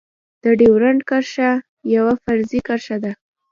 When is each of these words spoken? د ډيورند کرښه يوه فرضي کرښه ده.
د 0.43 0.45
ډيورند 0.59 1.01
کرښه 1.09 1.49
يوه 1.95 2.13
فرضي 2.23 2.59
کرښه 2.67 2.97
ده. 3.03 3.11